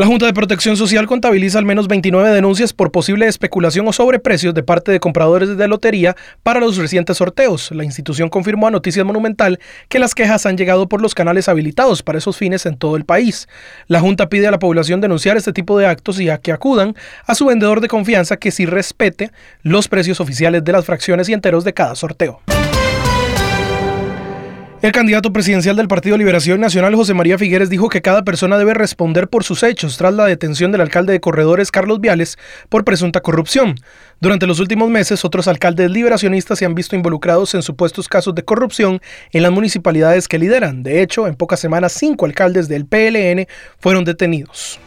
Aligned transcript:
La 0.00 0.06
Junta 0.06 0.24
de 0.24 0.32
Protección 0.32 0.78
Social 0.78 1.06
contabiliza 1.06 1.58
al 1.58 1.66
menos 1.66 1.86
29 1.86 2.30
denuncias 2.30 2.72
por 2.72 2.90
posible 2.90 3.26
especulación 3.26 3.86
o 3.86 3.92
sobreprecios 3.92 4.54
de 4.54 4.62
parte 4.62 4.90
de 4.90 4.98
compradores 4.98 5.58
de 5.58 5.68
lotería 5.68 6.16
para 6.42 6.58
los 6.58 6.78
recientes 6.78 7.18
sorteos. 7.18 7.70
La 7.72 7.84
institución 7.84 8.30
confirmó 8.30 8.66
a 8.66 8.70
Noticias 8.70 9.04
Monumental 9.04 9.60
que 9.90 9.98
las 9.98 10.14
quejas 10.14 10.46
han 10.46 10.56
llegado 10.56 10.88
por 10.88 11.02
los 11.02 11.14
canales 11.14 11.50
habilitados 11.50 12.02
para 12.02 12.16
esos 12.16 12.38
fines 12.38 12.64
en 12.64 12.78
todo 12.78 12.96
el 12.96 13.04
país. 13.04 13.46
La 13.88 14.00
Junta 14.00 14.30
pide 14.30 14.46
a 14.46 14.50
la 14.50 14.58
población 14.58 15.02
denunciar 15.02 15.36
este 15.36 15.52
tipo 15.52 15.78
de 15.78 15.84
actos 15.84 16.18
y 16.18 16.30
a 16.30 16.38
que 16.38 16.52
acudan 16.52 16.94
a 17.26 17.34
su 17.34 17.44
vendedor 17.44 17.82
de 17.82 17.88
confianza 17.88 18.38
que 18.38 18.52
sí 18.52 18.64
respete 18.64 19.30
los 19.60 19.86
precios 19.86 20.18
oficiales 20.18 20.64
de 20.64 20.72
las 20.72 20.86
fracciones 20.86 21.28
y 21.28 21.34
enteros 21.34 21.62
de 21.62 21.74
cada 21.74 21.94
sorteo. 21.94 22.40
El 24.82 24.92
candidato 24.92 25.30
presidencial 25.30 25.76
del 25.76 25.88
Partido 25.88 26.16
Liberación 26.16 26.58
Nacional, 26.58 26.94
José 26.94 27.12
María 27.12 27.36
Figueres, 27.36 27.68
dijo 27.68 27.90
que 27.90 28.00
cada 28.00 28.24
persona 28.24 28.56
debe 28.56 28.72
responder 28.72 29.28
por 29.28 29.44
sus 29.44 29.62
hechos 29.62 29.98
tras 29.98 30.14
la 30.14 30.24
detención 30.24 30.72
del 30.72 30.80
alcalde 30.80 31.12
de 31.12 31.20
Corredores, 31.20 31.70
Carlos 31.70 32.00
Viales, 32.00 32.38
por 32.70 32.82
presunta 32.82 33.20
corrupción. 33.20 33.74
Durante 34.20 34.46
los 34.46 34.58
últimos 34.58 34.88
meses, 34.88 35.22
otros 35.22 35.48
alcaldes 35.48 35.90
liberacionistas 35.90 36.58
se 36.58 36.64
han 36.64 36.74
visto 36.74 36.96
involucrados 36.96 37.54
en 37.54 37.60
supuestos 37.60 38.08
casos 38.08 38.34
de 38.34 38.42
corrupción 38.42 39.02
en 39.32 39.42
las 39.42 39.52
municipalidades 39.52 40.28
que 40.28 40.38
lideran. 40.38 40.82
De 40.82 41.02
hecho, 41.02 41.26
en 41.26 41.34
pocas 41.34 41.60
semanas, 41.60 41.92
cinco 41.92 42.24
alcaldes 42.24 42.66
del 42.66 42.86
PLN 42.86 43.46
fueron 43.78 44.06
detenidos. 44.06 44.80